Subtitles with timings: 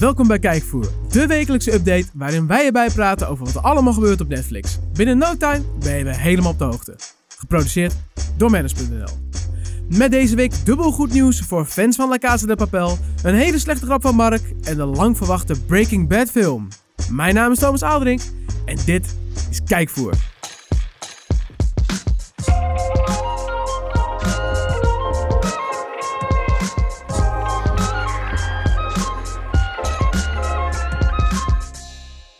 [0.00, 4.20] Welkom bij Kijkvoer, de wekelijkse update waarin wij erbij praten over wat er allemaal gebeurt
[4.20, 4.78] op Netflix.
[4.92, 6.96] Binnen no time ben je weer helemaal op de hoogte.
[7.28, 7.94] Geproduceerd
[8.36, 9.08] door Manus.nl.
[9.88, 13.58] Met deze week dubbel goed nieuws voor fans van La Casa de Papel, een hele
[13.58, 16.68] slechte grap van Mark en de lang verwachte Breaking Bad film.
[17.10, 18.20] Mijn naam is Thomas Aalderink
[18.64, 19.16] en dit
[19.50, 20.12] is Kijkvoer.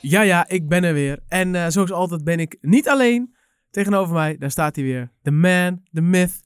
[0.08, 1.18] Ja, ja, ik ben er weer.
[1.28, 3.34] En eh, zoals altijd ben ik niet alleen.
[3.70, 5.12] Tegenover mij, daar staat hij weer.
[5.22, 6.40] The man, the myth,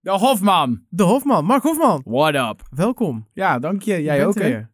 [0.00, 0.86] De Hofman.
[0.88, 1.44] de Hofman.
[1.44, 2.66] Mark Hofman, What up?
[2.70, 3.28] welkom.
[3.32, 4.02] Ja, dank je.
[4.02, 4.40] Jij ook, hè?
[4.48, 4.70] weer.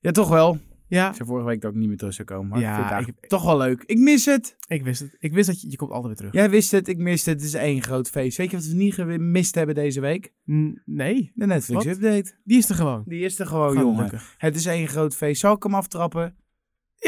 [0.00, 0.58] Ja, toch wel.
[0.88, 2.48] Ja, Ik zei vorige week dat ik niet meer terug zou komen.
[2.48, 3.82] Maar Ja, ik vind het eigenlijk ik- toch wel leuk.
[3.86, 4.56] Ik mis het.
[4.66, 5.16] ik wist het.
[5.18, 6.32] Ik wist dat je, je komt altijd weer terug.
[6.32, 7.38] Jij wist het, ik miste het.
[7.38, 8.36] Het is één groot feest.
[8.36, 10.32] Weet je wat we niet gemist hebben deze week?
[10.50, 11.94] N- nee, De Netflix Wat?
[11.96, 12.34] update.
[12.44, 13.02] die is er gewoon.
[13.06, 14.10] Die is er gewoon, jongen.
[14.38, 15.40] Het is één groot feest.
[15.40, 16.36] Zal ik hem aftrappen?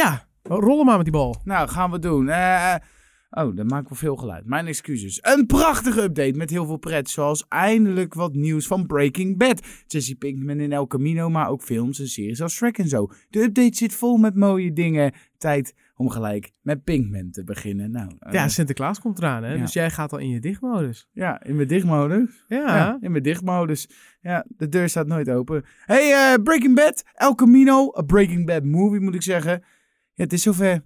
[0.03, 1.37] Ja, rollen maar met die bal.
[1.45, 2.29] Nou, gaan we doen.
[2.29, 2.75] Eh,
[3.31, 4.47] oh, dat maakt wel veel geluid.
[4.47, 5.19] Mijn excuses.
[5.23, 7.11] Een prachtige update met heel veel pret.
[7.11, 9.63] Zoals eindelijk wat nieuws van Breaking Bad.
[9.87, 13.11] Jesse Pinkman in El Camino, maar ook films en series als Shrek en zo.
[13.31, 15.13] De update zit vol met mooie dingen.
[15.39, 17.91] Tijd om gelijk met Pinkman te beginnen.
[17.91, 19.55] Nou, eh, Ja, Sinterklaas komt eraan, hè?
[19.55, 19.61] Ja.
[19.61, 21.09] Dus jij gaat al in je dichtmodus.
[21.13, 22.45] ja, in mijn dichtmodus.
[22.49, 22.77] Ja.
[22.77, 23.89] Ja, in mijn dichtmodus.
[24.21, 25.65] Ja, de deur staat nooit open.
[25.85, 29.63] Hey, eh, Breaking Bad, El Camino, a Breaking Bad movie moet ik zeggen.
[30.15, 30.85] Ja, het is zover.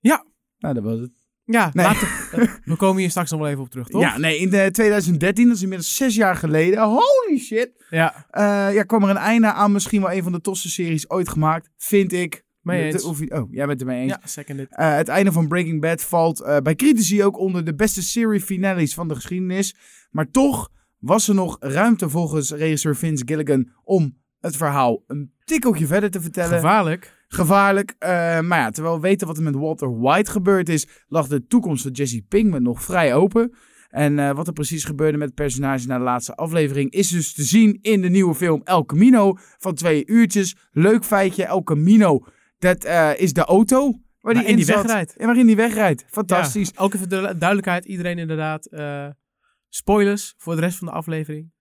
[0.00, 0.24] Ja.
[0.58, 1.10] Nou, dat was het.
[1.44, 1.84] Ja, Nee.
[1.86, 2.08] later,
[2.64, 4.00] we komen hier straks nog wel even op terug, toch?
[4.00, 6.82] Ja, nee, in de 2013, dat is inmiddels zes jaar geleden.
[6.84, 7.86] Holy shit.
[7.90, 11.10] Ja, Eh, ja, kwam er een einde aan misschien wel een van de tofste series
[11.10, 12.44] ooit gemaakt, vind ik.
[12.60, 14.10] mee of oh, jij bent het mee eens.
[14.10, 14.66] Ja, second it.
[14.70, 18.40] Eh, het einde van Breaking Bad valt eh, bij critici ook onder de beste serie
[18.40, 19.76] finales van de geschiedenis.
[20.10, 25.86] Maar toch was er nog ruimte volgens regisseur Vince Gilligan om het verhaal een tikkeltje
[25.86, 26.54] verder te vertellen.
[26.54, 27.16] Gevaarlijk.
[27.28, 27.94] Gevaarlijk.
[27.98, 31.46] eh, maar ja, terwijl we weten wat er met Walter White gebeurd is, lag de
[31.46, 33.54] toekomst van Jesse Pinkman nog vrij open.
[33.88, 37.32] En eh, wat er precies gebeurde met het personage na de laatste aflevering is dus
[37.32, 40.56] te zien in de nieuwe film El Camino van twee uurtjes.
[40.70, 42.24] Leuk feitje, El Camino,
[42.58, 45.16] dat eh, is de auto waar Waarin die in die wegrijdt.
[45.16, 46.04] En waarin die wegrijdt.
[46.08, 46.70] Fantastisch.
[46.74, 48.68] Ja, ook even de duidelijkheid, iedereen inderdaad.
[49.68, 51.52] spoilers voor de rest van de aflevering.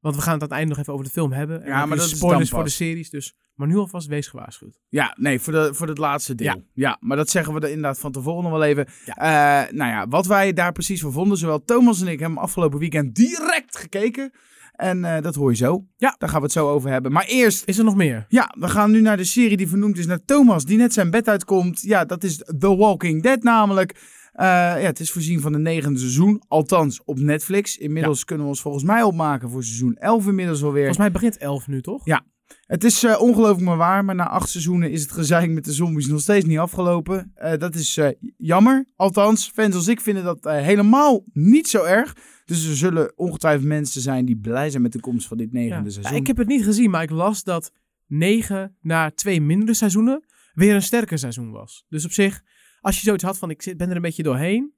[0.00, 1.62] Want we gaan het aan het einde nog even over de film hebben.
[1.62, 3.10] En Ja, maar dat is spoilers voor de series.
[3.10, 4.78] Dus, maar nu alvast wees gewaarschuwd.
[4.88, 6.46] Ja, nee, voor, de, voor het laatste deel.
[6.46, 6.62] Ja.
[6.72, 6.96] Ja.
[7.00, 8.86] maar dat zeggen we er inderdaad van tevoren nog wel even.
[9.04, 9.26] Eh,
[9.70, 13.14] nou ja, wat wij daar precies van vonden, zowel Thomas en ik hebben afgelopen weekend
[13.14, 14.32] direct gekeken.
[14.72, 15.84] En eh, dat hoor je zo.
[15.96, 16.14] Ja.
[16.18, 17.12] Daar gaan we het zo over hebben.
[17.12, 18.26] Maar eerst, Is er nog meer?
[18.28, 21.10] ja, we gaan nu naar de serie die vernoemd is naar Thomas, die net zijn
[21.10, 21.80] bed uitkomt.
[21.80, 23.92] Ja, dat is The Walking Dead namelijk.
[24.32, 27.76] Eh, ja, het is voorzien van de negende seizoen, althans op Netflix.
[27.76, 30.76] Inmiddels kunnen we ons volgens mij opmaken voor seizoen 11 inmiddels alweer.
[30.84, 32.06] Volgens mij begint 11 nu, toch?
[32.06, 32.24] Ja.
[32.66, 35.72] Het is eh, ongelooflijk maar waar, maar na acht seizoenen is het gezeik met de
[35.72, 37.30] zombies nog steeds niet afgelopen.
[37.34, 38.86] Eh, dat is eh, jammer.
[38.96, 42.16] Althans, fans als ik vinden dat helemaal niet zo erg.
[42.44, 45.58] Dus er zullen ongetwijfeld mensen zijn die blij zijn met de komst van dit Ja.
[45.58, 46.16] negende Ja, seizoen.
[46.16, 47.72] ik heb het niet gezien, maar ik las dat
[48.06, 51.84] 9 na twee mindere seizoenen weer een sterker seizoen was.
[51.88, 52.42] Dus op zich,
[52.80, 54.72] als je zoiets had van ik ben er een beetje doorheen.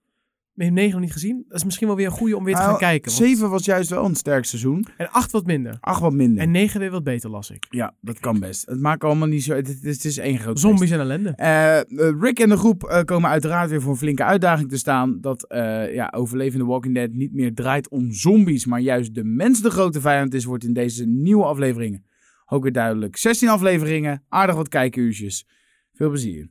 [0.65, 1.45] Hebt 9 nog niet gezien.
[1.49, 3.13] Dat is misschien wel weer een goede om weer te Nou, gaan kijken.
[3.13, 4.87] want- Zeven was juist wel een sterk seizoen.
[4.97, 5.77] En 8 wat minder.
[5.81, 6.43] Acht wat minder.
[6.43, 7.67] En 9 weer wat beter, las ik.
[7.69, 8.67] ja, dat kan best.
[8.67, 9.55] Het maakt allemaal niet zo...
[9.55, 11.31] Het, het is- één groot Zombies en ellende.
[11.31, 11.85] Eh, eh,
[12.21, 15.21] Rick en de groep eh, komen uiteraard weer voor een flinke uitdaging te staan.
[15.21, 19.63] Dat eh, ja, overlevende Walking Dead niet meer draait om zombies, maar juist de mens
[19.63, 22.05] de grote vijand is, wordt in deze nieuwe afleveringen
[22.47, 23.17] ook weer duidelijk.
[23.17, 25.47] 16 afleveringen, aardig wat kijkuurtjes.
[25.93, 26.49] Veel plezier.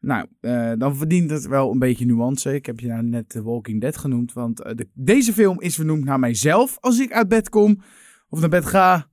[0.00, 2.54] Nou, eh, dan verdient het wel een beetje nuance.
[2.54, 5.74] Ik heb je nou net The Walking Dead genoemd, want eh, de- deze film is
[5.74, 7.82] vernoemd naar mijzelf als ik uit bed kom
[8.28, 9.08] of naar bed ga.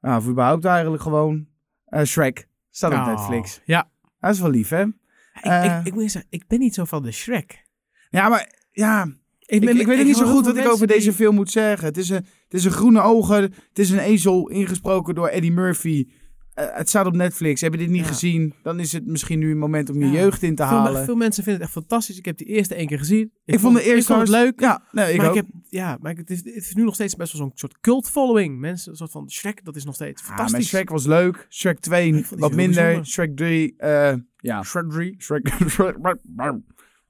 [0.00, 1.46] Nou, of überhaupt eigenlijk gewoon.
[1.84, 3.60] Eh, Shrek staat op Oh, Netflix.
[3.64, 3.90] Ja.
[4.20, 4.82] Dat is wel lief, hè?
[4.82, 7.64] Ik, ik, ik moet je zeggen, ik ben niet zo van de Shrek.
[8.10, 9.04] Ja, maar ja,
[9.38, 11.86] ik, ben- ik weet niet zo goed wat ik over deze film moet zeggen.
[11.88, 15.52] Het is, een, het is een groene ogen, het is een ezel ingesproken door Eddie
[15.52, 16.08] Murphy.
[16.54, 17.60] Eh, het staat op Netflix.
[17.60, 18.06] Heb je dit niet Ja.
[18.06, 18.54] gezien?
[18.62, 20.12] Dan is het misschien nu een moment om je Ja.
[20.12, 21.04] jeugd in te Veel, halen.
[21.04, 22.18] veel mensen vinden het echt fantastisch.
[22.18, 23.32] Ik heb die eerste één keer gezien.
[23.44, 24.60] ik, vond de eerste vond het leuk.
[24.60, 25.34] Ja, nee, ik maar ook.
[25.34, 27.80] ik heb, ja, maar het, is, het is nu nog steeds best wel zo'n soort
[27.80, 28.58] cult following.
[28.58, 30.68] Mensen, een soort van Shrek, dat is nog steeds Ah, fantastisch.
[30.68, 31.46] Shrek was leuk.
[31.50, 32.82] Shrek 2 Ik vond die wat minder.
[32.82, 33.06] bijzonder.
[33.06, 34.62] Shrek 3, eh, ja.
[34.62, 35.14] Shrek 3.
[35.22, 35.96] Shrek, Shrek,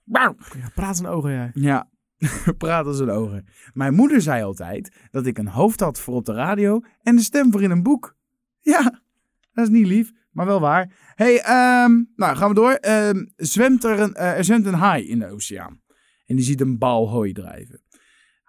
[0.04, 0.34] Ja,
[0.74, 1.50] praat zijn ogen, jij.
[1.54, 1.88] Ja,
[2.58, 3.46] praat als een ogen.
[3.72, 7.22] Mijn moeder zei altijd dat ik een hoofd had voor op de radio en een
[7.22, 8.16] stem voor in een boek.
[8.60, 9.02] Ja,
[9.54, 10.92] dat is niet lief, maar wel waar.
[11.14, 12.72] hey, ehm, nou gaan we door.
[12.72, 15.82] Ehm, zwemt er, een, eh, er zwemt een haai in de oceaan.
[16.26, 17.82] En die ziet een bal hooi drijven.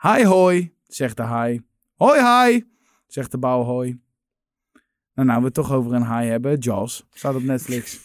[0.02, 1.62] Hi hoi, zegt de haai.
[1.96, 2.63] Hoi haai,
[3.07, 4.04] zegt de bal hooi.
[5.13, 6.57] Nou, nou we het toch over een high hebben.
[6.57, 7.06] Jaws.
[7.13, 8.00] Staat op Netflix.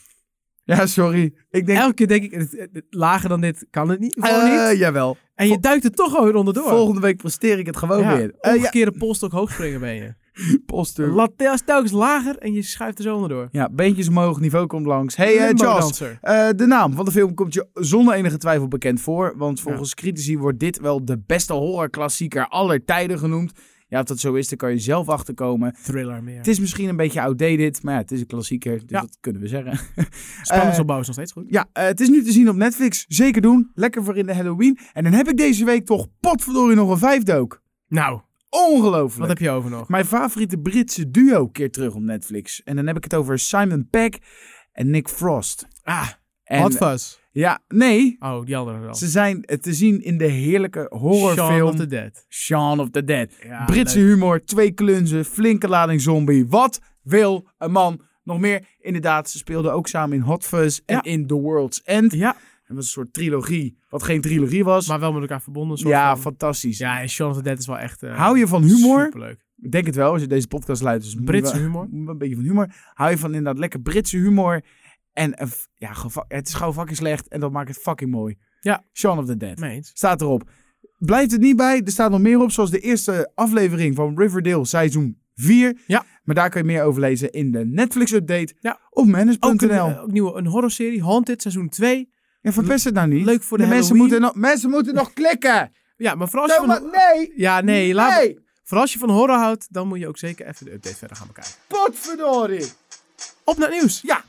[0.65, 1.35] Ja, sorry.
[1.51, 1.79] Ik denk...
[1.79, 4.17] Elke keer denk ik, lager dan dit kan het niet.
[4.17, 4.79] Eh, niet.
[4.79, 5.17] Jawel.
[5.35, 6.69] En je duikt er toch gewoon onderdoor.
[6.69, 8.35] Volgende week presteer ik het gewoon ja, weer.
[8.41, 10.15] Eh, ja, omgekeerde polstok hoogspringen ben je.
[10.67, 11.09] poster.
[11.13, 13.49] Lat tel- telkens lager en je schuift er zo onderdoor.
[13.53, 15.17] Ja, beentjes omhoog, niveau komt langs.
[15.17, 15.81] Hey, eh, Jaws.
[15.81, 16.19] dancer.
[16.21, 19.35] Eh, de naam van de film komt je zonder enige twijfel bekend voor.
[19.37, 23.53] Want volgens critici wordt dit wel de beste horrorklassieker aller tijden genoemd.
[23.89, 25.75] Ja, of dat zo is, daar kan je zelf achterkomen.
[25.83, 26.37] Thriller meer.
[26.37, 28.73] Het is misschien een beetje outdated, maar ja, het is een klassieker.
[28.73, 29.01] Dus Ja.
[29.01, 29.79] dat kunnen we zeggen.
[30.43, 31.45] Spanningsopbouw is nog steeds goed.
[31.49, 33.05] Ja, eh, het is nu te zien op Netflix.
[33.09, 33.71] Zeker doen.
[33.75, 34.79] Lekker voor in de Halloween.
[34.93, 37.63] En dan heb ik deze week toch potverdorie nog een vijfdook.
[37.89, 39.19] Nou, Ongelooflijk.
[39.19, 39.89] wat heb je over nog?
[39.89, 42.63] Mijn favoriete Britse duo keert terug op Netflix.
[42.63, 44.11] En dan heb ik het over Simon Pegg
[44.73, 45.67] en Nick Frost.
[45.83, 46.09] Ah,
[46.45, 47.19] En, Hot Fuzz.
[47.33, 48.17] Ja, nee.
[48.21, 48.95] Oh, die andere wel.
[48.95, 52.27] Ze zijn te zien in de heerlijke Shaun horrorfilm of the Dead.
[52.29, 53.29] Shaun of the Dead.
[53.45, 54.09] Ja, Britse leuk.
[54.09, 56.47] humor, twee klunzen, flinke lading zombie.
[56.49, 58.65] Wat wil een man nog meer?
[58.81, 61.03] Inderdaad, ze speelden ook samen in Hot Fuzz en Ja.
[61.03, 62.13] in The World's End.
[62.13, 62.37] Ja,
[62.77, 64.89] Dat was een soort trilogie, wat geen trilogie was.
[64.89, 65.79] maar wel met elkaar verbonden.
[65.79, 66.21] soort ja, van.
[66.21, 66.79] fantastisch.
[66.79, 68.03] Ja, en Shaun of the Dead is wel echt...
[68.03, 69.03] eh, Hou je van humor?
[69.05, 69.45] Superleuk.
[69.63, 71.17] Ik denk het wel, als je deze podcast luistert.
[71.17, 71.89] Dus Britse humor.
[71.93, 72.75] Een beetje van humor.
[72.95, 74.65] Hou je van inderdaad lekker Britse humor.
[75.13, 75.93] En f- ja,
[76.29, 78.39] het is gewoon fucking slecht en dat maakt het fucking mooi.
[78.61, 78.85] Ja.
[78.93, 79.87] Shaun of the Dead.
[79.93, 80.51] Staat erop.
[80.99, 81.83] Blijft het niet bij.
[81.85, 85.79] Er staat nog meer op, zoals de eerste aflevering van Riverdale seizoen 4.
[85.87, 86.05] Ja.
[86.25, 88.81] Maar daar kan je meer over lezen in de Netflix-update Ja.
[88.91, 89.51] op manners.nl.
[89.51, 92.11] Ook een, eh, ook nieuwe een horrorserie, Haunted, seizoen 2.
[92.41, 93.25] Ja, verpest het nou niet.
[93.25, 95.73] Leuk voor de, mensen, moeten nog, mensen moeten nog klikken.
[95.97, 96.91] Ja, maar vooral als je van...
[96.91, 97.33] nee.
[97.37, 98.33] Ja, nee, laat...
[98.65, 101.17] Vooral als je van horror houdt, dan moet je ook zeker even de update verder
[101.17, 101.53] gaan bekijken.
[101.67, 102.67] Potverdorie.
[103.45, 104.01] Op naar het nieuws.
[104.01, 104.25] Ja.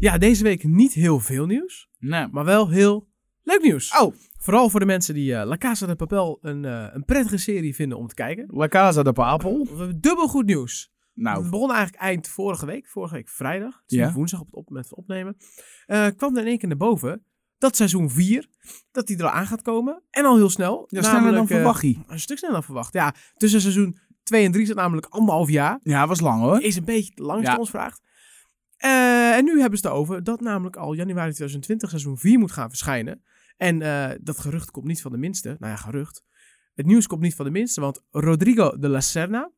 [0.00, 2.26] Ja, deze week niet heel veel nieuws, Nee.
[2.30, 3.08] maar wel heel
[3.42, 3.98] leuk nieuws.
[3.98, 7.36] Oh, Vooral voor de mensen die eh La Casa de Papel een, eh, een prettige
[7.36, 8.46] serie vinden om te kijken.
[8.50, 9.64] La Casa de Papel.
[9.70, 10.92] We hebben dubbel goed nieuws.
[11.20, 13.74] Nou, We begonnen eigenlijk eind vorige week, vorige week vrijdag.
[13.82, 14.12] Het is Ja.
[14.12, 15.36] woensdag op het op- moment van opnemen.
[15.86, 17.24] Eh, kwam er in één keer naar boven
[17.58, 18.48] dat seizoen 4,
[18.90, 20.02] dat die er al aan gaat komen.
[20.10, 20.84] En al heel snel.
[20.88, 21.96] ja, sneller dan eh, verwacht je.
[22.06, 22.92] Een stuk sneller dan verwacht.
[22.92, 25.80] Ja, tussen seizoen 2 en 3 zit namelijk anderhalf jaar.
[25.82, 26.60] Ja, was lang hoor.
[26.60, 27.56] Is een beetje lang, als Ja.
[27.58, 28.00] ons vraagt.
[28.76, 32.52] Eh, en nu hebben ze het erover dat namelijk al januari 2020 seizoen 4 moet
[32.52, 33.22] gaan verschijnen.
[33.56, 33.78] En
[34.22, 35.56] dat gerucht komt niet van de minste.
[35.58, 36.24] Nou ja, gerucht.
[36.74, 39.50] Het nieuws komt niet van de minste, want Rodrigo de la Serna,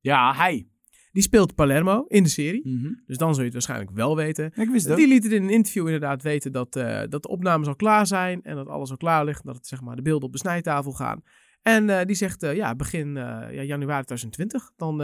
[0.00, 0.68] Ja, hij.
[1.12, 2.68] Die speelt Palermo in de serie.
[2.68, 2.92] Mhm.
[3.06, 4.52] Dus dan zul je het waarschijnlijk wel weten.
[4.54, 4.96] Ik wist het.
[4.96, 8.06] Die liet het in een interview inderdaad weten dat, eh, dat de opnames al klaar
[8.06, 8.42] zijn.
[8.42, 9.44] En dat alles al klaar ligt.
[9.44, 11.22] Dat het, zeg maar, de beelden op de snijtafel gaan.
[11.62, 14.72] En eh, die zegt, eh, ja, begin ja, januari 2020.
[14.76, 15.00] Dan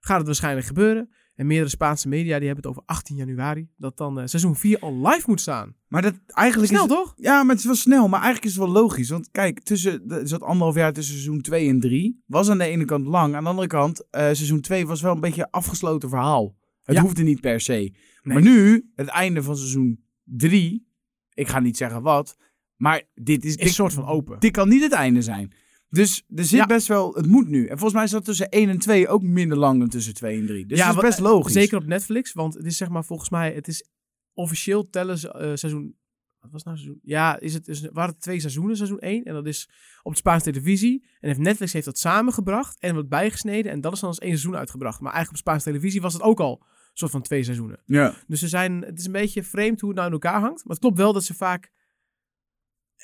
[0.00, 1.10] gaat het waarschijnlijk gebeuren.
[1.36, 3.68] En meerdere Spaanse media die hebben het over 18 januari.
[3.76, 5.74] Dat dan eh, seizoen 4 al live moet staan.
[5.88, 6.88] Maar dat eigenlijk Snel is...
[6.90, 7.14] toch?
[7.16, 8.08] Ja, maar het is wel snel.
[8.08, 9.08] Maar eigenlijk is het wel logisch.
[9.10, 12.22] Want kijk, tussen, er zat anderhalf jaar tussen seizoen 2 en 3.
[12.26, 13.34] Was aan de ene kant lang.
[13.34, 16.56] Aan de andere kant, eh, seizoen 2 was wel een beetje een afgesloten verhaal.
[16.82, 17.02] Het Ja.
[17.02, 17.94] hoefde niet per se.
[18.22, 20.86] Maar nu, het einde van seizoen 3.
[21.34, 22.36] Ik ga niet zeggen wat.
[22.76, 23.50] Maar dit is...
[23.50, 24.40] Is dit, een soort van open.
[24.40, 25.52] dit kan niet het einde zijn.
[25.96, 26.66] Dus er zit Ja.
[26.66, 27.14] best wel...
[27.14, 27.62] Het moet nu.
[27.66, 30.40] En volgens mij is dat tussen 1 en 2 ook minder lang dan tussen 2
[30.40, 30.66] en 3.
[30.66, 31.52] Dus Ja, dat is best logisch.
[31.52, 32.32] Zeker op Netflix.
[32.32, 33.88] Want het is zeg maar volgens mij, het is
[34.34, 35.96] officieel tellen ze eh, seizoen...
[36.40, 37.00] Wat was nou seizoen?
[37.02, 39.24] Ja, is het, is, waren het twee seizoenen, seizoen 1.
[39.24, 39.70] En dat is
[40.02, 41.04] op de Spaanse televisie.
[41.20, 43.72] En heeft Netflix heeft dat samengebracht en wat bijgesneden.
[43.72, 45.00] En dat is dan als één seizoen uitgebracht.
[45.00, 47.82] Maar eigenlijk op Spaanse televisie was het ook al een soort van twee seizoenen.
[47.86, 48.14] Ja.
[48.26, 50.64] Dus ze zijn, het is een beetje vreemd hoe het nou in elkaar hangt.
[50.64, 51.72] Maar het klopt wel dat ze vaak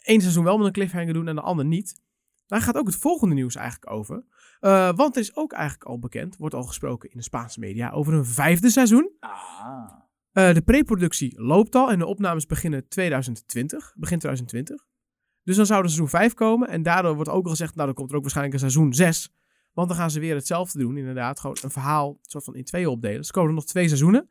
[0.03, 2.01] één seizoen wel met een cliffhanger doen en de ander niet.
[2.53, 4.25] Daar gaat ook het volgende nieuws eigenlijk over.
[4.61, 7.91] Eh, want er is ook eigenlijk al bekend, wordt al gesproken in de Spaanse media,
[7.91, 9.11] over een vijfde seizoen.
[9.21, 9.93] Ah.
[10.33, 14.87] Eh, de preproductie loopt al en de opnames beginnen 2020, begin 2020.
[15.43, 17.95] Dus dan zou er seizoen 5 komen en daardoor wordt ook al gezegd, nou dan
[17.95, 19.33] komt er ook waarschijnlijk een seizoen 6.
[19.73, 21.41] Want dan gaan ze weer hetzelfde doen, inderdaad.
[21.41, 23.17] Gewoon een verhaal soort van in twee opdelen.
[23.17, 24.29] Dus er komen er nog twee seizoenen.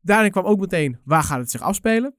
[0.00, 2.14] Daarin kwam ook meteen, waar gaat het zich afspelen?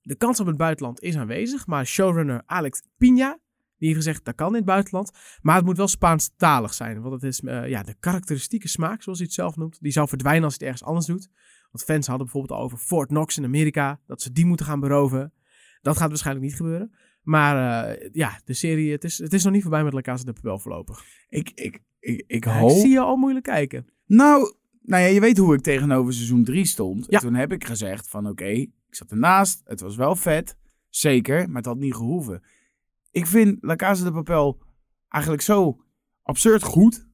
[0.00, 3.38] De kans op het buitenland is aanwezig, maar showrunner Alex Pina,
[3.82, 5.10] die heeft gezegd, dat kan in het buitenland.
[5.40, 9.18] Maar het moet wel Spaanstalig zijn, want het is eh, ja, de karakteristieke smaak, zoals
[9.18, 9.78] hij het zelf noemt.
[9.80, 11.28] Die zou verdwijnen als hij het ergens anders doet.
[11.70, 14.80] Want fans hadden bijvoorbeeld al over Fort Knox in Amerika, dat ze die moeten gaan
[14.80, 15.32] beroven.
[15.80, 16.94] Dat gaat waarschijnlijk niet gebeuren.
[17.22, 20.24] Maar eh, ja, de serie, het is, het is nog niet voorbij met La Casa
[20.24, 21.04] de Papel voorlopig.
[21.28, 22.70] Ik, ik, ik, ik hoop...
[22.70, 23.86] ik zie je al moeilijk kijken.
[24.06, 27.06] Nou, nou ja, je weet hoe ik tegenover seizoen 3 stond.
[27.08, 27.18] Ja.
[27.18, 29.60] En toen heb ik gezegd van oké, ik zat ernaast.
[29.64, 30.56] Het was wel vet.
[30.88, 32.42] Zeker, maar het had niet gehoeven.
[33.12, 34.58] Ik vind La Casa de Papel
[35.08, 35.84] eigenlijk zo
[36.22, 37.06] absurd goed.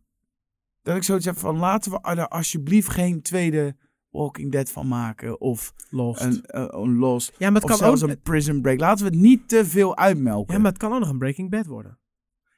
[0.82, 3.76] Dat ik zoiets heb van laten we er alsjeblieft geen tweede
[4.10, 5.40] Walking Dead van maken.
[5.40, 6.22] Of Lost.
[6.22, 7.32] een, eh, een Lost.
[7.38, 8.80] ja, maar het Of kan zelfs ook, een Prison Break.
[8.80, 10.54] Laten we het niet te veel uitmelken.
[10.54, 11.98] ja, maar het kan ook nog een Breaking Bad worden.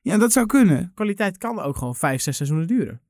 [0.03, 0.93] Ja, dat zou kunnen.
[0.95, 3.01] Kwaliteit kan ook gewoon vijf, zes seizoenen duren.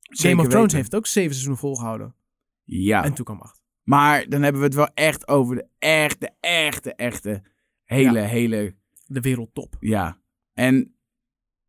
[0.00, 0.76] Zeker Game of Thrones weten.
[0.76, 2.14] heeft ook zeven seizoenen volgehouden.
[2.62, 3.62] Ja, En toen kwam acht.
[3.82, 7.42] maar dan hebben we het wel echt over de echte, echte, echte,
[7.84, 8.74] hele, hele,
[9.06, 9.76] De wereldtop.
[9.80, 10.18] ja.
[10.54, 10.94] En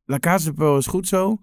[0.05, 1.39] La Casa de is goed zo.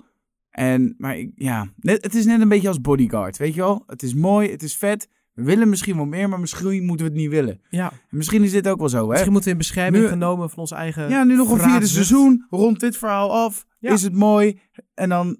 [0.50, 3.82] En, maar ik, ja, net, het is net een beetje als Bodyguard, weet je wel?
[3.86, 5.08] Het is mooi, het is vet.
[5.32, 7.60] We willen misschien wel meer, maar misschien moeten we het niet willen.
[7.68, 7.90] Ja.
[7.90, 9.08] En misschien is dit ook wel zo, hè?
[9.08, 11.08] Misschien moeten we in bescherming Nu- genomen van ons eigen...
[11.08, 12.46] Ja, nu nog een vierde seizoen.
[12.50, 13.66] Rond dit verhaal af.
[13.78, 13.92] Ja.
[13.92, 14.60] Is het mooi.
[14.94, 15.36] En dan,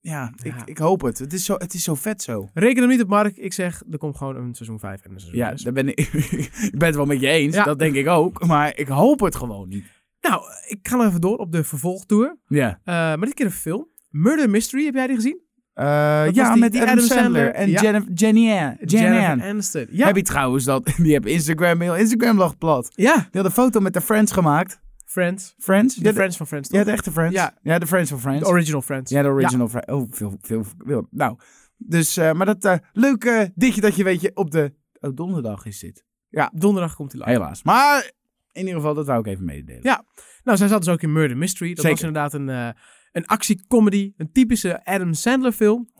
[0.00, 0.66] ja, ik, Ja.
[0.66, 1.18] ik hoop het.
[1.18, 2.50] Het is, zo, het is zo vet zo.
[2.54, 3.36] Reken hem niet op, Mark.
[3.36, 5.62] Ik zeg, er komt gewoon een seizoen 5 en een seizoen Ja, 6.
[5.62, 5.98] daar ben ik,
[6.72, 7.54] ik ben het wel met je eens.
[7.54, 7.64] Ja.
[7.64, 8.46] Dat denk ik ook.
[8.46, 9.84] Maar ik hoop het gewoon niet.
[10.28, 12.36] Nou, ik ga nog even door op de vervolgtour.
[12.48, 12.68] Ja.
[12.84, 13.88] Eh, maar dit keer een film.
[14.10, 15.40] Murder Mystery, heb jij die gezien?
[15.74, 15.84] Eh,
[16.32, 17.54] ja, die- met die Adam, Adam Sandler, Sandler.
[17.54, 17.80] en Ja.
[17.82, 18.76] Jennifer, Jenny Ann.
[18.84, 19.48] Jenny Jennifer.
[19.50, 19.86] Aniston.
[19.90, 20.06] Ja.
[20.06, 20.84] Heb je trouwens dat?
[21.02, 22.88] Die hebben Instagram, heel Instagram lag plat.
[22.94, 24.80] ja, Die had een foto met de Friends gemaakt.
[25.04, 25.54] Friends.
[25.58, 25.94] Friends?
[25.94, 26.86] De Ja, Friends van Friends, ja, toch?
[26.86, 27.34] de echte Friends.
[27.34, 27.54] Ja.
[27.62, 28.40] ja de Friends van Friends.
[28.42, 29.10] De original Friends.
[29.10, 29.92] Ja, de original Friends.
[29.92, 31.06] Oh, veel, veel, veel.
[31.10, 31.38] Nou,
[31.76, 34.74] dus, eh, maar dat leuke ditje dat je weet je op de...
[35.00, 36.04] Oh, donderdag is dit.
[36.52, 37.32] Donderdag komt hij live.
[37.32, 37.62] Helaas.
[37.62, 38.10] Maar
[38.54, 39.82] in ieder geval, dat wou ik even mededelen.
[39.82, 40.04] Ja.
[40.44, 41.74] Nou, zij zat dus ook in Murder Mystery.
[41.74, 42.68] Dat was inderdaad een, eh
[43.12, 44.12] een actiecomedy.
[44.16, 45.88] Een typische Adam Sandler film.
[45.92, 45.94] 100%.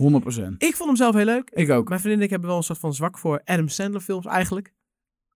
[0.59, 1.51] Ik vond hem zelf heel leuk.
[1.51, 1.89] Ik ook.
[1.89, 4.73] Mijn vriendin en ik hebben wel een soort van zwak voor Adam Sandler films eigenlijk.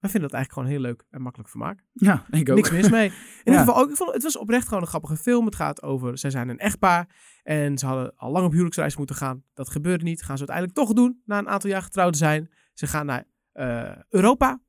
[0.00, 1.84] Wij vinden dat eigenlijk gewoon heel leuk en makkelijk vermaak.
[1.92, 2.56] Ja, ik ook.
[2.56, 3.08] Niks mis mee.
[3.08, 3.38] In Ja.
[3.44, 5.44] ieder geval ook, ik vond, het was oprecht gewoon een grappige film.
[5.44, 7.08] Het gaat over, zij zijn een echtpaar
[7.42, 9.42] en ze hadden al lang op huwelijksreis moeten gaan.
[9.54, 10.22] Dat gebeurde niet.
[10.22, 12.50] Gaan ze uiteindelijk toch doen, na een aantal jaar getrouwd te zijn.
[12.74, 14.60] Ze gaan naar eh, Europa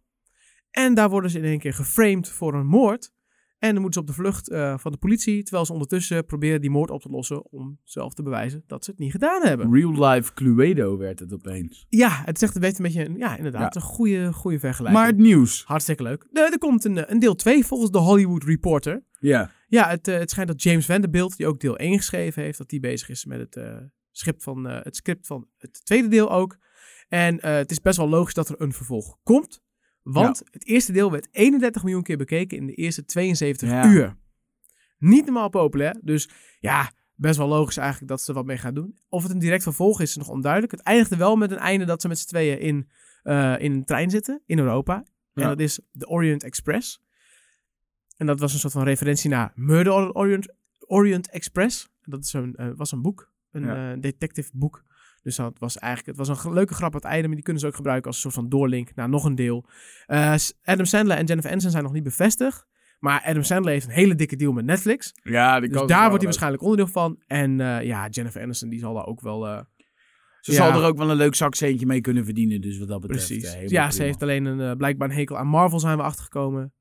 [0.72, 3.12] en daar worden ze in één keer geframed voor een moord.
[3.60, 6.62] En dan moeten ze op de vlucht eh, van de politie, terwijl ze ondertussen proberen
[6.62, 9.74] die moord op te lossen om zelf te bewijzen dat ze het niet gedaan hebben.
[9.74, 11.86] Real life Cluedo werd het opeens.
[11.90, 15.00] Ja, het zegt een beetje een beetje, een- ja inderdaad, een goede, goede vergelijking.
[15.04, 15.64] Maar het nieuws.
[15.66, 16.28] Hartstikke leuk.
[16.32, 19.04] Er, er komt een, een deel 2 volgens de Hollywood Reporter.
[19.20, 19.52] Ja.
[19.68, 22.70] Ja, het, eh, het schijnt dat James Vanderbilt, die ook deel 1 geschreven heeft, dat
[22.70, 23.60] die bezig is met het,
[24.12, 26.58] script, van, het script van het tweede deel ook.
[27.08, 29.62] En het is best wel logisch dat er een vervolg komt.
[30.14, 33.86] Want het eerste deel werd 31 miljoen keer bekeken in de eerste 72 Ja.
[33.92, 34.18] uur.
[34.98, 35.96] Niet normaal populair.
[36.02, 39.00] Dus ja, best wel logisch eigenlijk dat ze er wat mee gaan doen.
[39.10, 40.72] Of het een direct vervolg is, is nog onduidelijk.
[40.72, 42.90] Het eindigde wel met een einde dat ze met z'n tweeën in,
[43.24, 44.96] eh, in een trein zitten in Europa.
[45.34, 47.02] En dat is de Orient Express.
[48.18, 51.90] En dat was een soort van referentie naar Murder on Orient, Orient Express.
[52.02, 53.92] Dat is een, eh, was een boek, een Ja.
[53.94, 54.84] eh, detective boek.
[55.24, 57.62] Dus dat was eigenlijk, het was een leuke grap aan het einde, maar die kunnen
[57.62, 59.66] ze ook gebruiken als een soort van doorlink naar nog een deel.
[60.06, 62.68] Eh, Adam Sandler en Jennifer Aniston zijn nog niet bevestigd.
[63.00, 65.12] Maar Adam Sandler heeft een hele dikke deal met Netflix.
[65.24, 67.22] Ja, die Dus daar wordt hij waarschijnlijk onderdeel van.
[67.28, 69.48] En eh, ja, Jennifer Aniston die zal daar ook wel...
[69.48, 69.62] eh,
[70.40, 70.58] Ze Ja.
[70.58, 72.62] zal er ook wel een leuk zakcentje mee kunnen verdienen.
[72.62, 73.28] Dus wat dat betreft.
[73.28, 73.70] precies.
[73.72, 76.74] ja, ze heeft alleen een, blijkbaar een hekel aan Marvel zijn we achtergekomen.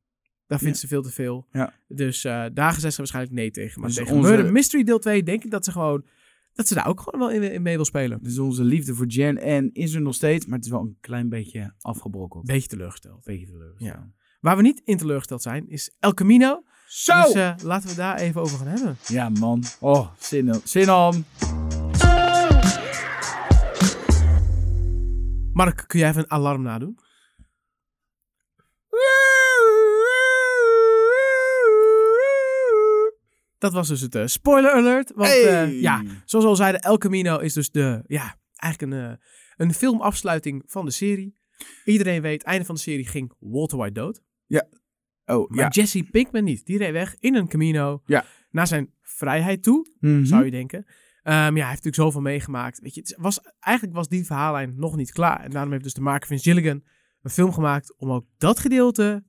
[0.47, 1.47] Daar vindt ze veel te veel.
[1.53, 1.73] Ja.
[1.89, 3.81] Dus daar gezegd ze waarschijnlijk nee tegen.
[3.81, 6.05] Maar Dus tegen onze- Murder Mystery deel 2 denk ik dat ze gewoon...
[6.59, 8.19] Dat ze daar ook gewoon wel in, in mee wil spelen.
[8.23, 10.47] Dus onze liefde voor Jen en is er nog steeds.
[10.47, 12.45] Maar het is wel een klein beetje afgebrokkeld.
[12.45, 13.25] Beetje teleurgesteld.
[13.25, 13.95] beetje teleurgesteld.
[13.95, 14.13] Ja.
[14.41, 16.63] Waar we niet in teleurgesteld zijn, is El Camino.
[16.87, 17.23] Zo!
[17.23, 18.97] Dus eh, laten we daar even over gaan hebben.
[19.07, 19.63] Ja, man.
[19.81, 21.25] Oh, zin, zin aan.
[25.53, 26.99] Mark, kun jij even een alarm nadoen?
[33.59, 35.13] Dat was dus het eh, spoiler alert.
[35.15, 35.73] Want eh, Hey!
[35.81, 39.17] ja, zoals we al zeiden, El Camino is dus de, ja, eigenlijk een, eh,
[39.57, 41.37] een filmafsluiting van de serie.
[41.85, 44.23] Iedereen weet, einde van de serie ging Walter White dood.
[45.31, 45.69] Oh, Maar ja.
[45.69, 46.67] Jesse Pinkman niet.
[46.67, 48.25] Die reed weg in een Camino Ja.
[48.51, 50.25] naar zijn vrijheid toe, Mhm.
[50.25, 50.85] zou je denken.
[51.23, 52.81] Ehm, ja, hij heeft natuurlijk zoveel meegemaakt.
[52.81, 55.41] Weet je, het was, eigenlijk was die verhaallijn nog niet klaar.
[55.41, 56.83] En daarom heeft dus de maker Vince Gilligan
[57.23, 59.25] een film gemaakt om ook dat gedeelte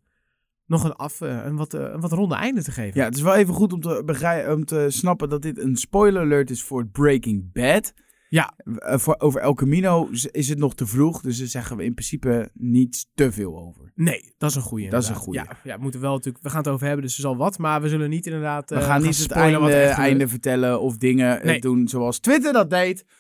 [0.70, 3.00] nog een, af, eh, een, wat, eh, een wat ronde einde te geven.
[3.00, 5.76] Ja, het is wel even goed om te, begrijpen, om te snappen dat dit een
[5.76, 7.94] spoiler alert is voor Breaking Bad.
[8.30, 8.54] Ja.
[8.76, 11.94] Eh, voor, over El Camino is- het nog te vroeg, dus daar zeggen we in
[11.94, 13.92] principe niet te veel over.
[13.96, 14.90] Nee, dat is een goede.
[14.90, 15.40] Dat is een goeie.
[15.40, 16.44] Ja, ja, we moeten wel natuurlijk.
[16.44, 17.58] We gaan het over hebben, dus er zal wat.
[17.58, 18.70] Maar we zullen niet inderdaad.
[18.70, 21.60] We gaan niet het einde, einde vertellen of dingen Nee.
[21.60, 23.06] doen zoals Twitter dat deed.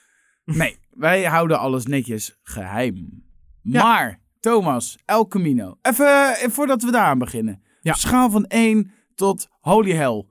[0.45, 3.23] Nee, wij houden alles netjes geheim.
[3.61, 3.83] Ja.
[3.83, 5.77] Maar, Thomas, El Camino.
[5.81, 7.61] Even eh, voordat we daaraan beginnen.
[7.81, 7.93] Ja.
[7.93, 10.25] Schaal van 1 tot holy hell.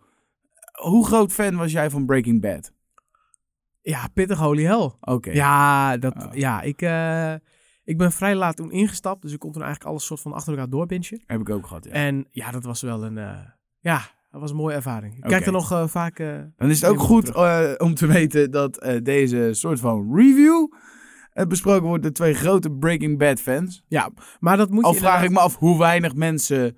[0.83, 2.73] Hoe groot fan was jij van Breaking Bad?
[3.81, 4.91] Ja, pittig holy hell.
[5.01, 5.31] Oké.
[5.31, 6.35] Ja, dat, Oh.
[6.35, 7.35] ja ik, eh,
[7.85, 9.23] ik ben vrij laat toen ingestapt.
[9.23, 11.21] Dus ik kon toen eigenlijk alles soort van achter elkaar doorbintje.
[11.27, 11.91] Heb ik ook gehad, ja.
[11.91, 13.19] En ja, dat was wel een.
[13.19, 13.39] eh,
[13.81, 14.01] ja,
[14.31, 15.15] dat was een mooie ervaring.
[15.17, 16.19] Ik kijk er nog eh, vaak.
[16.19, 17.35] eh, Dan is het ook goed
[17.79, 20.67] om te weten dat deze soort van review
[21.47, 23.85] besproken wordt door twee grote Breaking Bad fans.
[23.89, 26.59] ja, maar dat moet Al je vraag ik me af hoe weinig mensen...
[26.59, 26.75] de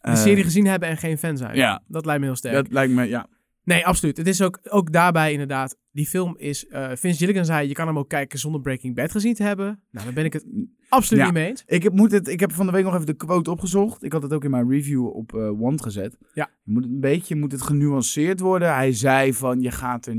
[0.00, 1.56] eh, serie gezien hebben en geen fan zijn.
[1.56, 2.54] Ja, Dat lijkt me heel sterk.
[2.54, 3.26] dat lijkt me, ja.
[3.64, 4.16] Nee, absoluut.
[4.16, 5.76] Het is ook, ook daarbij inderdaad.
[5.92, 6.66] Die film is.
[6.66, 9.82] eh Vince Gilligan zei: je kan hem ook kijken zonder Breaking Bad gezien te hebben.
[9.90, 10.44] Nou, daar ben ik het
[10.88, 11.24] absoluut Ja.
[11.28, 11.62] niet mee eens.
[11.66, 14.02] Ik heb, moet het, ik heb van de week nog even de quote opgezocht.
[14.04, 16.16] Ik had het ook in mijn review op eh Want gezet.
[16.34, 16.50] Ja.
[16.64, 18.74] Moet het een beetje moet het genuanceerd worden.
[18.74, 20.18] Hij zei van je gaat er eh,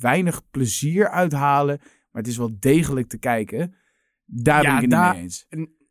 [0.00, 3.74] weinig plezier uithalen, maar het is wel degelijk te kijken.
[4.24, 5.46] Daar Ja, ben ik het daar- niet mee eens.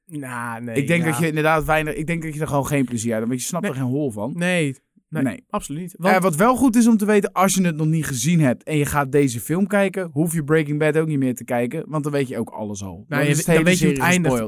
[0.06, 0.76] Nou, nee.
[0.76, 1.10] ik denk ja.
[1.10, 1.94] dat je inderdaad weinig.
[1.96, 3.74] Ik denk dat je er gewoon geen plezier uit hebt, want je snapt Nee.
[3.74, 4.34] er geen hol van.
[4.38, 4.76] Nee,
[5.12, 5.44] nee, Nee.
[5.50, 5.96] absoluut niet.
[5.98, 8.40] Want, Eh, wat wel goed is om te weten, als je het nog niet gezien
[8.40, 11.44] hebt en je gaat deze film kijken, hoef je Breaking Bad ook niet meer te
[11.44, 13.06] kijken, want dan weet je ook alles al.
[13.08, 13.98] nou, Dan je, dan weet je het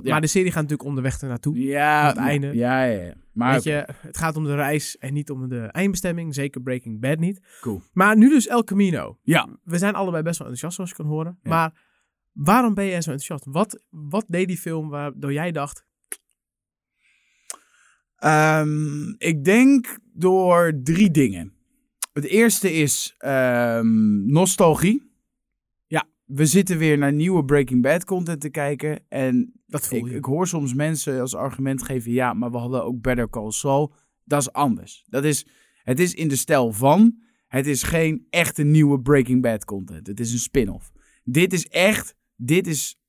[0.04, 0.12] ja.
[0.12, 1.60] Maar de serie gaat natuurlijk onderweg ernaartoe.
[1.60, 2.48] Ja, het einde.
[2.56, 3.14] Ja, ja, ja.
[3.34, 6.34] Maar Weet je, het gaat om de reis en niet om de eindbestemming.
[6.34, 7.42] Zeker Breaking Bad niet.
[7.62, 7.82] Cool.
[7.94, 9.18] Maar nu dus El Camino.
[9.24, 9.50] Ja.
[9.64, 11.40] We zijn allebei best wel enthousiast, zoals je kan horen.
[11.44, 11.50] Ja.
[11.50, 11.74] Maar
[12.32, 13.46] waarom ben jij zo enthousiast?
[13.46, 15.86] Wat, wat deed die film waardoor jij dacht...
[18.24, 21.54] Ehm, ik denk door drie dingen.
[22.14, 25.12] Het eerste is ehm, nostalgie.
[25.88, 26.08] Ja.
[26.26, 29.00] We zitten weer naar nieuwe Breaking Bad content te kijken.
[29.10, 30.16] En Dat voel ik, je.
[30.16, 33.94] ik hoor soms mensen als argument geven: ja, maar we hadden ook Better Call Saul.
[34.24, 35.06] Dat is anders.
[35.08, 35.46] Dat is,
[35.84, 37.22] het is in de stijl van.
[37.48, 40.08] Het is geen echte nieuwe Breaking Bad content.
[40.08, 40.92] Het is een spin-off.
[41.24, 42.16] Dit is echt.
[42.36, 43.00] Dit is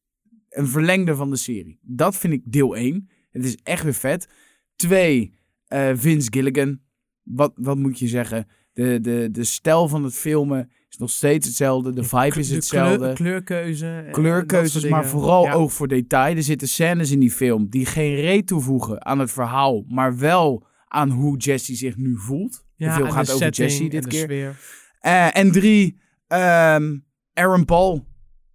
[0.49, 1.79] een verlengde van de serie.
[1.83, 3.09] Dat vind ik deel 1.
[3.31, 4.29] Het is echt weer vet.
[4.77, 5.35] Twee,
[5.67, 6.81] eh, Vince Gilligan.
[7.23, 8.47] Wat, wat moet je zeggen?
[8.73, 11.93] De, de, de stijl van het filmen is nog steeds hetzelfde.
[11.93, 14.09] De vibe is De hetzelfde kleur- kleurkeuze.
[14.11, 15.53] kleurkeuzes, maar vooral Ja.
[15.53, 16.37] ook voor detail.
[16.37, 20.67] Er zitten scènes in die film die geen reet toevoegen aan het verhaal, maar wel
[20.89, 22.65] aan hoe Jesse zich nu voelt.
[22.77, 24.57] Ja, de film gaat over Jesse dit keer.
[25.01, 26.97] Eh, en drie, ehm,
[27.33, 28.07] Aaron Paul,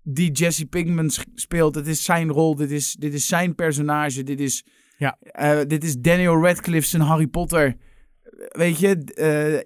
[0.03, 1.75] die Jesse Pinkman speelt.
[1.75, 4.65] Het is zijn rol, dit is, dit is zijn personage, dit is,
[4.99, 5.17] Ja.
[5.21, 7.75] eh, dit is Daniel Radcliffe zijn Harry Potter.
[8.49, 8.97] Weet je,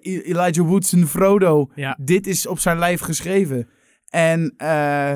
[0.00, 1.70] E- Elijah Wood zijn Frodo.
[1.74, 1.98] Ja.
[2.00, 3.68] Dit is op zijn lijf geschreven.
[4.08, 5.14] En eh,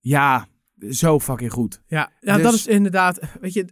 [0.00, 0.46] ja,
[0.90, 1.82] zo fucking goed.
[1.86, 3.20] Ja, ja Dus- dat is inderdaad...
[3.40, 3.68] Weet je,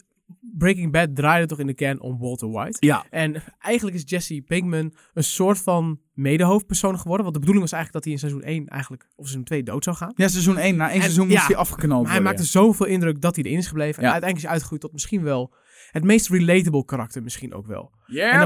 [0.59, 2.77] Breaking Bad draaide toch in de kern om Walter White.
[2.87, 3.05] Ja.
[3.11, 7.23] En eigenlijk is Jesse Pinkman een soort van medehoofdpersoon geworden.
[7.23, 9.85] Want de bedoeling was eigenlijk dat hij in seizoen 1 eigenlijk, of seizoen 2 dood
[9.85, 10.13] zou gaan.
[10.17, 10.77] Ja, seizoen 1.
[10.77, 13.45] Na één En- seizoen moest ja, hij afgeknald Maar hij maakte zoveel indruk dat hij
[13.45, 14.03] erin is gebleven.
[14.03, 15.55] En uiteindelijk is hij uitgegroeid tot misschien wel
[15.97, 17.93] het meest relatable karakter misschien ook wel.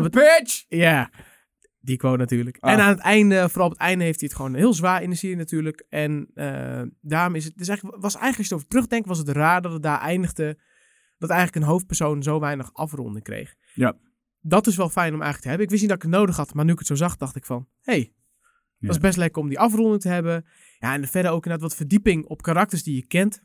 [0.00, 0.64] Dat bitch!
[0.68, 1.10] Ja,
[1.80, 2.56] die quote natuurlijk.
[2.60, 2.72] Ah.
[2.72, 5.10] En aan het einde, vooral op het einde, heeft hij het gewoon heel zwaar in
[5.10, 5.86] de serie natuurlijk.
[5.88, 9.28] En eh, daarom is het, dus eigenlijk, was eigenlijk als je erover terugdenkt, was het
[9.28, 10.58] raar dat het daar eindigde.
[11.18, 13.54] Dat eigenlijk een hoofdpersoon zo weinig afronding kreeg.
[13.74, 13.96] Ja.
[14.40, 15.64] Dat is wel fijn om eigenlijk te hebben.
[15.66, 17.36] Ik wist niet dat ik het nodig had, maar nu ik het zo zag, dacht
[17.36, 18.12] ik van, hé, hey,
[18.78, 18.86] Ja.
[18.86, 20.46] dat is best lekker om die afronding te hebben.
[20.78, 23.42] Ja, en verder ook inderdaad wat verdieping op karakters die je kent.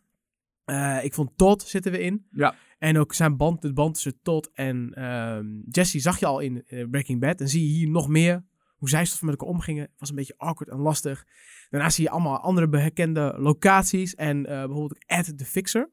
[0.65, 2.27] Eh, ik vond Todd zitten we in.
[2.31, 2.55] Ja.
[2.77, 6.63] En ook zijn band, de band tussen Todd en ehm, Jesse zag je al in
[6.67, 7.41] eh, Breaking Bad.
[7.41, 8.43] En zie je hier nog meer
[8.75, 9.89] hoe zij met elkaar omgingen.
[9.97, 11.25] was een beetje awkward en lastig.
[11.69, 14.15] Daarna zie je allemaal andere bekende locaties.
[14.15, 15.89] En eh, bijvoorbeeld Ed the Fixer.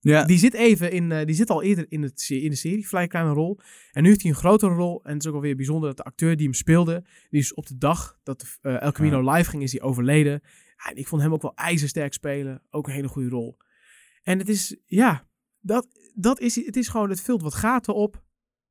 [0.00, 0.24] Ja.
[0.24, 3.32] Die zit even in, die zit al eerder in, het, in de serie, vrij kleine
[3.32, 3.58] rol.
[3.92, 5.04] En nu heeft hij een grotere rol.
[5.04, 7.66] En het is ook alweer bijzonder dat de acteur die hem speelde, die is op
[7.66, 10.42] de dag dat de, El Camino live ging, is hij overleden.
[10.88, 12.62] En ik vond hem ook wel ijzersterk spelen.
[12.70, 13.58] Ook een hele goede rol.
[14.22, 15.26] En het is, ja,
[15.60, 18.22] dat, dat is, het is gewoon, het vult wat gaten op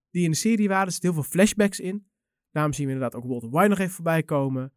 [0.09, 0.85] die in de serie waren.
[0.85, 2.07] Er zitten heel veel flashbacks in.
[2.51, 4.73] Daarom zien we inderdaad ook Walter White nog even voorbij komen.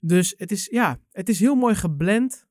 [0.00, 2.46] Dus het is, ja, het is heel mooi geblend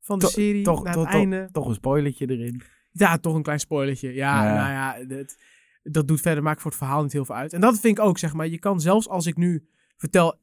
[0.00, 1.48] van de To- serie toch, naar het einde.
[1.52, 2.62] toch een spoilertje erin.
[2.90, 4.12] Ja, toch een klein spoilertje.
[4.12, 4.54] Ja, Ja.
[4.54, 5.36] nou ja, dat,
[5.82, 7.52] dat doet verder, maakt voor het verhaal niet heel veel uit.
[7.52, 8.48] En dat vind ik ook, zeg maar.
[8.48, 10.40] Je kan zelfs als ik nu vertel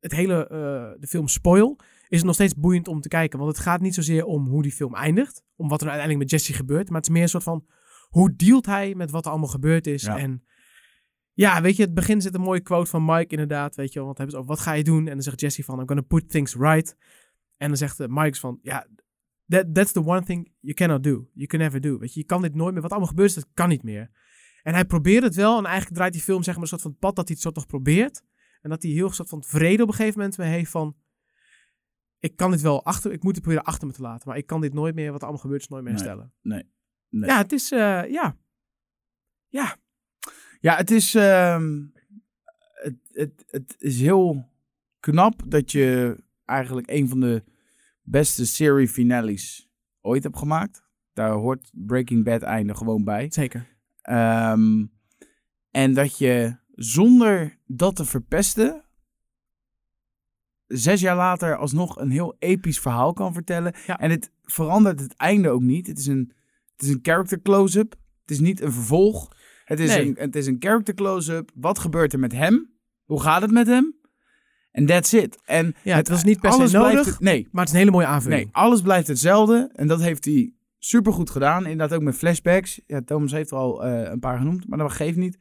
[0.00, 3.38] het hele, eh, de film spoil, is het nog steeds boeiend om te kijken.
[3.38, 6.40] Want het gaat niet zozeer om hoe die film eindigt, om wat er uiteindelijk met
[6.40, 7.66] Jesse gebeurt, maar het is meer een soort van,
[8.08, 10.02] hoe dealt hij met wat er allemaal gebeurd is.
[10.02, 10.18] Ja.
[10.18, 10.44] En
[11.32, 14.04] ja, weet je, het begin zit een mooie quote van Mike inderdaad, weet je wel.
[14.04, 15.06] Want hebben ze over, wat ga je doen?
[15.06, 16.96] En dan zegt Jesse van, I'm gonna put things right.
[17.56, 18.86] En dan zegt eh, Mike van, ja,
[19.46, 21.28] that, that's the one thing you cannot do.
[21.32, 21.98] You can never do.
[21.98, 22.82] Weet je, je kan dit nooit meer.
[22.82, 24.10] Wat allemaal gebeurt, is, dat kan niet meer.
[24.62, 25.58] En hij probeert het wel.
[25.58, 27.54] En eigenlijk draait die film zeg maar een soort van pad dat hij het soort
[27.54, 28.22] nog probeert.
[28.60, 30.96] En dat hij heel soort van vrede op een gegeven moment mee heeft van...
[32.18, 33.12] Ik kan dit wel achter...
[33.12, 34.28] Ik moet het proberen achter me te laten.
[34.28, 36.32] Maar ik kan dit nooit meer, wat er allemaal gebeurt, is nooit meer herstellen.
[36.42, 36.70] Nee.
[37.08, 37.28] Nee.
[37.30, 37.72] Ja, het is...
[37.72, 38.36] eh, ja.
[39.48, 39.76] Ja.
[40.60, 41.86] Ja, het is, ehm,
[42.72, 44.48] het, het, het is heel
[45.00, 47.44] knap dat je eigenlijk een van de
[48.02, 50.86] beste serie finales ooit hebt gemaakt.
[51.12, 53.26] Daar hoort Breaking Bad einde gewoon bij.
[53.30, 53.76] Zeker.
[54.02, 54.86] Ehm,
[55.70, 58.84] en dat je zonder dat te verpesten,
[60.68, 63.74] zes jaar later alsnog een heel episch verhaal kan vertellen.
[63.86, 63.98] Ja.
[63.98, 65.86] En het verandert het einde ook niet.
[65.86, 66.32] Het is een,
[66.76, 67.90] het is een character close-up.
[68.20, 69.36] Het is niet een vervolg.
[69.64, 70.06] Het is, Nee.
[70.06, 71.50] een, het is een character close-up.
[71.54, 72.70] Wat gebeurt er met hem?
[73.04, 73.96] Hoe gaat het met hem?
[74.70, 75.38] En that's it.
[75.44, 77.06] En Ja, het was niet per se nodig.
[77.06, 78.42] het- nee, Maar het is een hele mooie aanvulling.
[78.42, 79.70] nee, alles blijft hetzelfde.
[79.74, 81.66] En dat heeft hij supergoed gedaan.
[81.66, 82.80] Inderdaad ook met flashbacks.
[82.86, 85.38] Ja, Thomas heeft er al eh, een paar genoemd, maar dat geeft niet.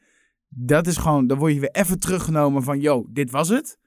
[0.50, 3.78] Dat is gewoon, dan word je weer even teruggenomen van, yo, dit was het.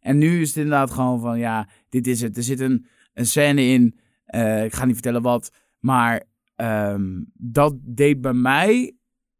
[0.00, 2.36] En nu is het inderdaad gewoon van, ja, dit is het.
[2.36, 6.22] Er zit een, een scène in, eh, ik ga niet vertellen wat, maar
[6.54, 8.96] ehm, dat deed bij mij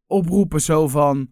[0.07, 1.29] oproepen zo van,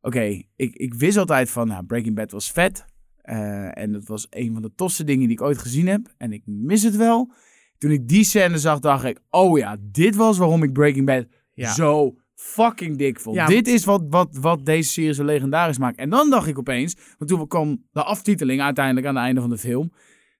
[0.00, 2.84] oké, ik, ik wist altijd van, nou, Breaking Bad was vet.
[3.16, 6.14] Eh, en dat was een van de tofste dingen die ik ooit gezien heb.
[6.16, 7.32] En ik mis het wel.
[7.78, 11.26] Toen ik die scène zag, dacht ik, oh ja, dit was waarom ik Breaking Bad
[11.52, 11.72] Ja.
[11.72, 13.36] zo fucking dik vond.
[13.36, 15.98] Ja, dit is wat, wat, wat deze serie zo legendarisch maakt.
[15.98, 19.50] En dan dacht ik opeens, want toen kwam de aftiteling uiteindelijk aan het einde van
[19.50, 19.92] de film.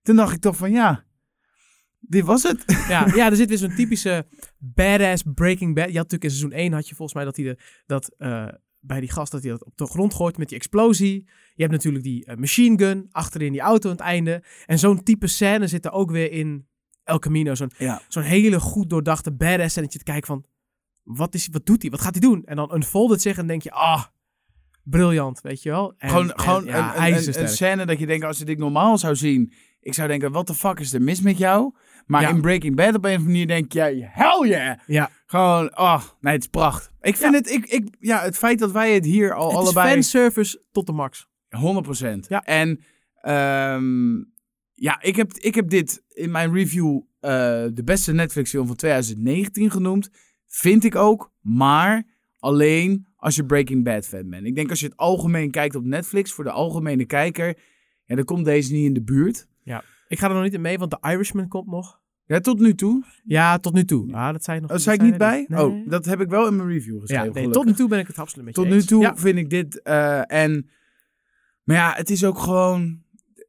[0.03, 1.05] Toen dacht ik toch van, ja,
[2.01, 2.65] dit was het.
[2.89, 4.27] Ja, ja, er zit weer zo'n typische
[4.59, 5.91] badass Breaking Bad.
[5.91, 8.49] Je had natuurlijk in seizoen 1 had je volgens mij dat hij de, dat eh,
[8.81, 11.25] bij die gast dat hij dat op de grond gooit met die explosie.
[11.55, 14.43] Je hebt natuurlijk die eh, machine gun achterin die auto aan het einde.
[14.67, 16.67] En zo'n type scène zit er ook weer in
[17.05, 17.55] El Camino.
[17.55, 18.03] Zo'n Ja.
[18.09, 20.45] zo'n hele goed doordachte badass scène dat je te kijken van
[21.09, 21.91] wat, is, wat doet hij?
[21.91, 22.43] Wat gaat hij doen?
[22.45, 24.05] En dan unfold het zich en denk je, ah,
[24.83, 25.95] briljant, weet je wel.
[25.99, 28.59] En, gewoon en, gewoon ja, een, een, een, scène dat je denkt, als je dit
[28.59, 31.75] normaal zou zien, ik zou denken, wat de fuck is er mis met jou?
[32.07, 32.29] Maar Ja.
[32.29, 34.79] in Breaking Bad op een of andere manier denk je, hell yeah!
[34.87, 36.91] Ja, Gewoon, oh, nee, het is pracht.
[37.01, 39.89] Ik vind het, ik, ik, ja, het feit dat wij het hier al het allebei...
[39.89, 41.29] is fanservice tot de max.
[42.05, 42.19] 100%.
[42.29, 42.45] Ja.
[42.45, 42.81] En
[43.21, 44.17] ehm,
[44.75, 47.31] ja, ik heb, ik heb dit in mijn review eh,
[47.73, 50.11] de beste Netflix film van 2019 genoemd.
[50.49, 52.07] Vind ik ook, maar
[52.39, 54.47] alleen als je Breaking Bad fan bent.
[54.47, 57.59] Ik denk als je het algemeen kijkt op Netflix, voor de algemene kijker,
[58.05, 59.47] ja, dan komt deze niet in de buurt.
[60.09, 62.01] Ik ga er nog niet in mee, want The Irishman komt nog.
[62.27, 63.05] Ja, tot nu toe.
[63.25, 64.13] Ja, tot nu toe.
[64.15, 64.71] Ah, dat zei je nog.
[64.71, 65.45] Dat zei ik niet je bij?
[65.49, 65.65] Nee.
[65.67, 67.25] Oh, dat heb ik wel in mijn review ja, geschreven.
[67.25, 67.57] nee, gelukkig.
[67.63, 69.51] tot nu toe ben ik het absoluut met je Tot nu toe Ja, vind ik
[69.51, 69.83] dit.
[69.83, 70.69] eh, en,
[71.65, 73.03] maar ja, het is ook gewoon.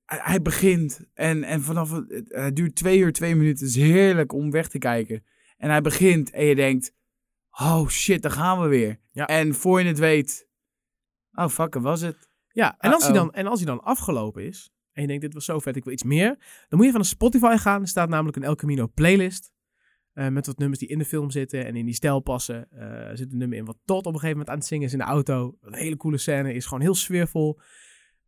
[0.05, 3.65] Hij, begint en, en vanaf het, het- het duurt twee uur, twee minuten.
[3.65, 5.23] Het is heerlijk om weg te kijken.
[5.59, 6.93] En hij begint en je denkt:
[7.49, 8.99] Oh shit, daar gaan we weer.
[9.11, 9.27] Ja.
[9.27, 10.47] En voor je het weet.
[11.31, 12.29] Oh fuck, was het.
[12.51, 15.33] ja en, als hij dan, en als hij dan afgelopen is en je denkt, dit
[15.33, 16.27] was zo vet, ik wil iets meer.
[16.67, 17.81] Dan moet je van de Spotify gaan.
[17.81, 19.51] Er staat namelijk een El Camino playlist.
[20.13, 22.71] eh, met wat nummers die in de film zitten en in die stijl passen.
[22.71, 24.85] Eh, er zit een nummer in wat tot op een gegeven moment aan het zingen
[24.85, 25.57] is in de auto.
[25.61, 27.59] Een hele coole scène, is gewoon heel sfeervol.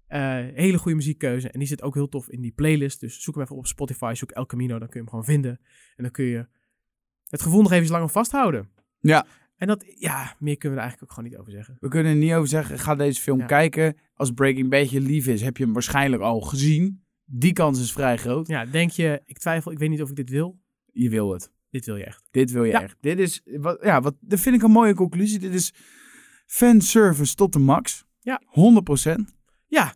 [0.08, 0.22] Eh,
[0.54, 1.50] hele goede muziekkeuze.
[1.50, 3.00] En die zit ook heel tof in die playlist.
[3.00, 5.60] Dus zoek hem even op Spotify, zoek El Camino, dan kun je hem gewoon vinden.
[5.96, 6.48] En dan kun je
[7.32, 8.70] het gevoel nog even langer vasthouden.
[9.00, 9.26] Ja.
[9.58, 11.78] En dat, ja, meer kunnen we er eigenlijk ook gewoon niet over zeggen.
[11.80, 12.80] We kunnen er niet over zeggen.
[12.80, 13.46] Ga deze film Ja.
[13.46, 13.98] kijken.
[14.14, 17.04] Als Breaking Bad je lief is, heb je hem waarschijnlijk al gezien.
[17.26, 18.48] Die kans is vrij groot.
[18.48, 20.60] Ja, denk je, ik twijfel, ik weet niet of ik dit wil.
[20.92, 21.52] Je wil het.
[21.70, 22.28] Dit wil je echt.
[22.32, 22.82] Dit wil je Ja.
[22.82, 22.96] echt.
[23.02, 25.40] Dit is, wat, ja, wat, dat vind ik een mooie conclusie.
[25.40, 25.74] Dit is
[26.46, 28.06] fanservice tot de max.
[28.20, 28.42] Ja.
[28.46, 29.36] 100%.
[29.68, 29.94] Ja,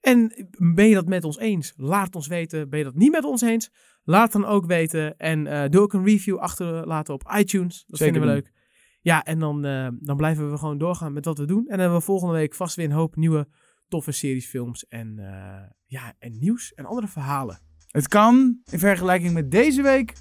[0.00, 1.72] en ben je dat met ons eens?
[1.76, 2.68] Laat het ons weten.
[2.70, 3.70] Ben je dat niet met ons eens?
[4.04, 5.16] Laat dan ook weten.
[5.16, 7.84] En eh, doe ook een review achterlaten op iTunes.
[7.86, 8.36] Dat Zeker vinden we doen.
[8.36, 8.58] leuk.
[9.00, 11.58] Ja, en dan, eh, dan blijven we gewoon doorgaan met wat we doen.
[11.58, 13.48] En dan hebben we volgende week vast weer een hoop nieuwe
[13.88, 17.60] toffe series, films en, eh, ja, en nieuws en andere verhalen.
[17.86, 20.12] Het kan, in vergelijking met deze week,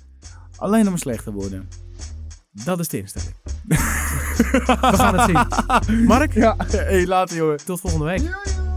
[0.58, 1.68] alleen nog maar slechter worden.
[2.52, 3.36] Dat is de instelling.
[3.68, 6.04] we gaan het zien.
[6.06, 7.66] Mark, Ja, hey, later jongen.
[7.66, 8.20] tot volgende week.
[8.20, 8.69] Doei.